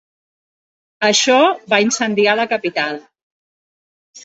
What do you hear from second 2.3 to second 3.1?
la capital.